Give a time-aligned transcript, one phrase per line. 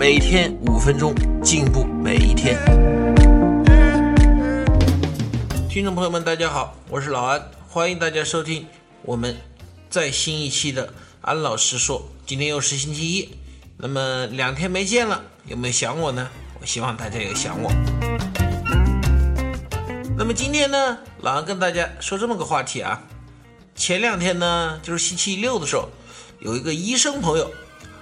[0.00, 2.56] 每天五分钟，进步每一天。
[5.68, 8.66] 听众朋友们，大家好，我是老安，欢迎大家收听
[9.02, 9.36] 我们
[9.90, 12.08] 再新一期的安老师说。
[12.24, 13.28] 今天又是星期一，
[13.76, 16.30] 那么两天没见了，有没有想我呢？
[16.58, 17.70] 我希望大家有想我。
[20.16, 23.02] 那么今天呢，老安跟大家说这么个话题啊。
[23.74, 25.90] 前两天呢，就是星期六的时候。
[26.38, 27.50] 有一个医生朋友，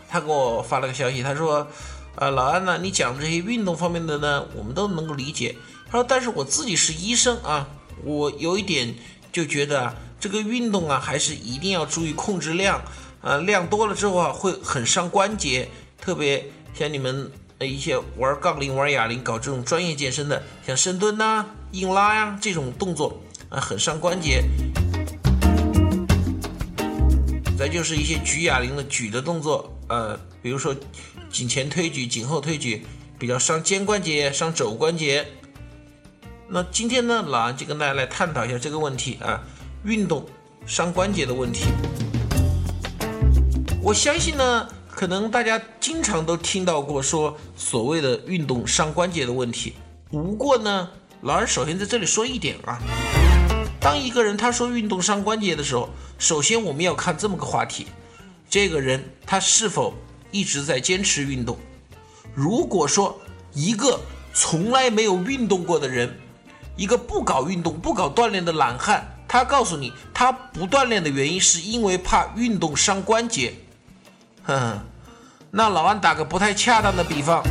[0.09, 1.69] 他给我发了个消息，他说
[2.17, 5.55] ：“呃，老安呢，你讲的这些运动方面的呢，我们都能够理解。
[5.91, 7.69] 他说，但是我自己是医生啊，
[8.05, 8.95] 我有一点
[9.31, 12.83] 就觉得，这个运动啊，还是一定要注意控制量
[13.21, 15.69] 啊，量多了之后啊，会很伤关节。
[16.01, 24.43] 特别像你们一些玩杠铃、玩哑铃、搞这种专业健身的，像深蹲呐、硬拉呀这种动作啊，很伤关节。”
[27.59, 30.75] 再就是一些举哑铃的举的动作，呃，比如说
[31.31, 32.85] 颈前推举、颈后推举，
[33.19, 35.27] 比较伤肩关节、伤肘关节。
[36.47, 39.43] 那今天呢，老安就跟大家来探讨一下这个问题啊，
[39.85, 40.27] 运动
[40.67, 41.65] 伤关节的问题。
[43.83, 49.75] 我相信呢，可能大家经常都听到过说所谓的运动伤关节的问题。
[50.11, 50.91] 不过呢，
[51.23, 52.79] 老安首先在这里说一点啊。
[53.81, 57.87] 当一个人他说运动伤关节的时候，首先我们要看这么个话题：
[58.51, 59.93] 这个人他是否
[60.31, 61.59] 一直在坚持运动？
[62.35, 63.21] 如果说
[63.53, 64.01] 一个
[64.33, 66.19] 从来没有运动过的人，
[66.75, 73.53] 一个不搞运动、不搞锻炼的懒汉，他告诉你他不锻炼的原因是因为怕运动伤关节，
[74.45, 74.81] 哼，
[75.51, 77.43] 那老安打个不太恰当的比方，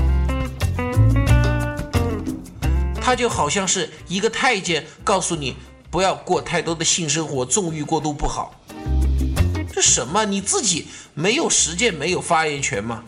[2.99, 5.55] 他就好像是一个太监告诉你。
[5.89, 8.56] 不要过太多的性生活，纵欲过度不好。
[9.77, 10.25] 这什么？
[10.25, 13.03] 你自己没有实践，没有发言权吗？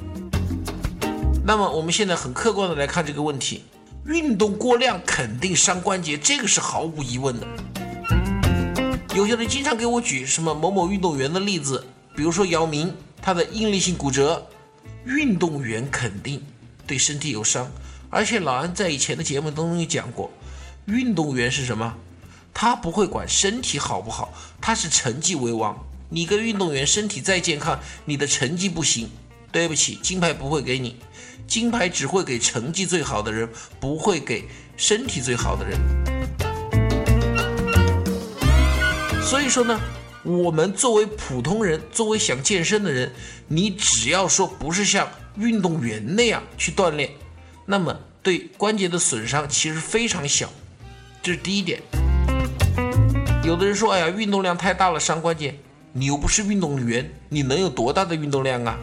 [1.43, 3.63] 那么我们现在很客观的来看这个问题：
[4.05, 7.47] 运动过量肯定伤关节，这个是毫无疑问的。
[9.15, 11.83] 有些人经常给我举什么某某运动员的例子，
[12.15, 14.47] 比如说姚明，他的应力性骨折，
[15.05, 16.39] 运动员肯定
[16.85, 17.67] 对身体有伤。
[18.11, 20.29] 而且老安在以前的节目当中也讲过，
[20.85, 21.95] 运动员是什么？
[22.53, 24.31] 他不会管身体好不好，
[24.61, 25.75] 他是成绩为王。
[26.11, 29.07] 你个运动员身体再健康，你的成绩不行，
[29.51, 30.95] 对不起，金牌不会给你，
[31.45, 33.47] 金牌只会给成绩最好的人，
[33.79, 35.79] 不会给身体最好的人。
[39.21, 39.79] 所以说呢，
[40.23, 43.13] 我们作为普通人，作为想健身的人，
[43.47, 47.11] 你只要说不是像运动员那样去锻炼，
[47.67, 50.51] 那么对关节的损伤其实非常小，
[51.21, 51.79] 这是第一点。
[53.43, 55.53] 有的人说：“哎呀，运动量太大了，伤关节。”
[55.91, 58.77] 你又不是运动员，你能有多大的运动量啊？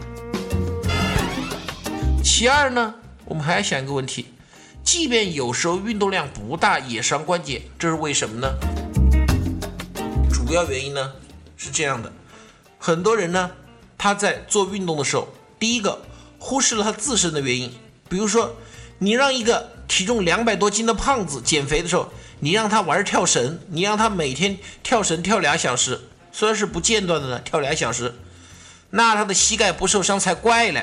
[2.22, 2.94] 其二呢，
[3.24, 4.26] 我们还要想一个问题：
[4.82, 8.52] 即便有时候运动量不大也伤关节，这是为什么呢？
[10.32, 11.12] 主要原因呢
[11.56, 12.12] 是这样的：
[12.76, 13.52] 很多人呢
[13.96, 15.28] 他在做运动的时候，
[15.60, 16.02] 第一个
[16.40, 17.72] 忽视了他自身的原因，
[18.08, 18.56] 比如说
[18.98, 22.08] 你让一个体重两百多斤的胖子减肥的时候。
[22.38, 25.98] 你让他玩跳绳，你让他每天跳绳跳俩小时，
[26.38, 28.14] 虽然是不间断的呢，跳俩小时，
[28.90, 30.82] 那他的膝盖不受伤才怪呢。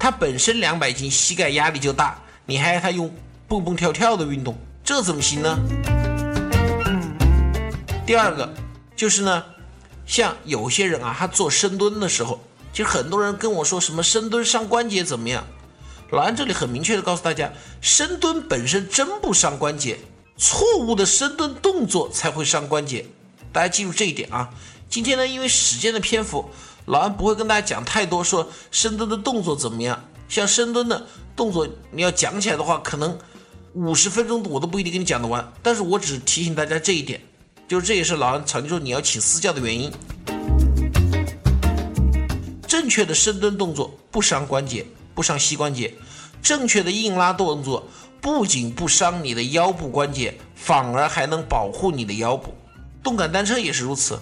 [0.00, 3.14] 他本身两百斤，膝盖压力就大，你还让他用
[3.46, 5.56] 蹦蹦跳跳的运动，这怎么行呢？
[8.04, 8.52] 第二个
[8.96, 9.44] 就是呢，
[10.06, 15.46] 像有些人啊，他做深蹲的时候，其实很多人跟我说什么深蹲伤关节怎么样？
[16.10, 20.00] 老安这里很明确的告诉大家，深蹲本身真不伤关节。
[20.36, 23.06] 错误的深蹲动作才会伤关节，
[23.56, 24.50] 大家记住这一点啊！
[24.86, 26.44] 今天呢，因为时间的篇幅，
[26.84, 29.98] 老安不会跟大家讲太多说深蹲的动作怎么样。
[30.28, 33.18] 像深蹲的动作，你要讲起来的话，可能
[33.72, 35.50] 五十分钟我都不一定跟你讲得完。
[35.62, 37.18] 但是我只提醒大家这一点，
[37.66, 39.90] 就是这也是老安常说你要请私教的原因。
[42.68, 45.94] 正确的深蹲动作不伤关节，不伤膝关节；
[46.42, 47.88] 正确的硬拉动作。
[48.20, 52.54] 不仅不伤你的腰部关节，反而还能保护你的腰部。
[53.06, 54.18] 动感单车也是如此。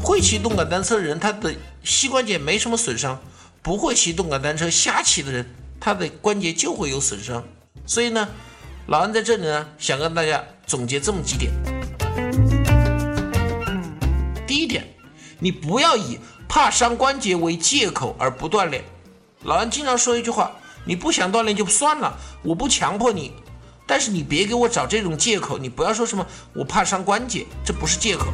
[0.00, 3.16] 会骑动感单车的人，他的膝关节没什么损伤；
[3.62, 5.44] 不会骑动感单车瞎骑的人，
[5.80, 7.42] 他的关节就会有损伤。
[7.84, 8.28] 所以呢，
[8.86, 11.50] 老安在这里呢，想跟大家总结这么几点。
[14.46, 14.86] 第一点，
[15.40, 16.16] 你不要以
[16.48, 18.84] 怕伤关节为借口而不锻炼。
[19.42, 20.52] 老安经常说一句话：
[20.84, 23.32] 你不想锻炼就算了，我不强迫你。
[23.90, 28.26] 但是你别给我找这种借口，你不要说什么我怕伤关节，这不是借口。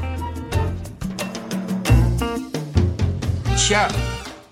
[3.56, 3.90] 其二，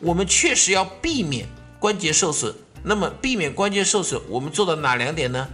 [0.01, 1.47] 我们确实要避免
[1.79, 2.55] 关节受损。
[2.83, 5.47] 那么避免关节受损，我们做到哪两点呢？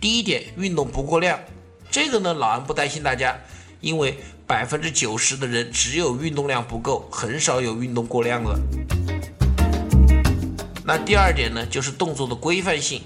[0.00, 1.38] 第一点，运动不过量。
[1.90, 3.38] 这个呢，老安不担心大家，
[3.82, 4.16] 因为
[4.46, 8.58] 百分之九十的人只有运动量不够，很少有运动过量了。
[10.82, 13.02] 那第二点呢，就是动作的规范性。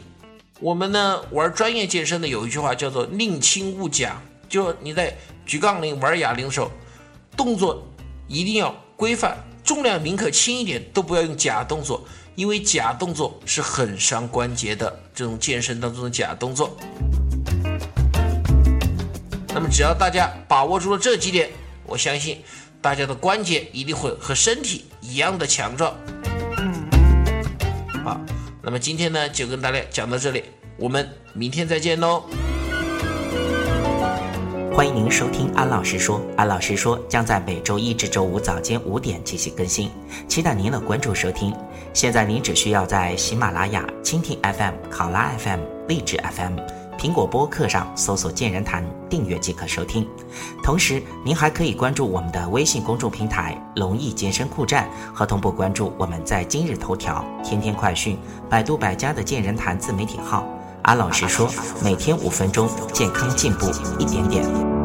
[0.60, 4.20] 我们呢玩专业健身的有一句话叫做“宁轻勿假”，
[4.50, 5.16] 就你在
[5.46, 6.68] 举杠铃、玩哑铃的时候，
[7.36, 7.86] 动作
[8.26, 15.00] 一定要规范，重量宁可轻一点，都不要用假动作，因为假动作是很伤关节的。
[15.14, 16.76] 这种健身当中的假动作。
[19.54, 21.50] 那么只要大家把握住了这几点，
[21.86, 22.42] 我相信
[22.82, 25.94] 大家的关节一定会和身体一样的强壮。
[28.68, 30.44] 那么今天呢，就跟大家讲到这里，
[30.76, 32.22] 我们明天再见喽。
[34.70, 39.90] 欢迎您收听安老师说，安老师说将在每周一至周五早间五点进行更新，
[40.28, 41.50] 期待您的关注收听。
[41.94, 46.58] 现在您只需要在喜马拉雅、蜻蜓 FM、考拉 FM、荔枝 FM。
[46.98, 50.04] 苹果播客上搜索“健人谈”，订阅即可收听。
[50.64, 58.18] 同时，您还可以关注我们的微信公众平台“龙翼健身酷站”，和同步关注我们在今日头条、天天快讯、
[58.50, 60.44] 百度百家的“健人谈”自媒体号。
[60.82, 61.48] 安老师说，
[61.84, 63.70] 每天五分钟，健康进步
[64.00, 64.77] 一点点。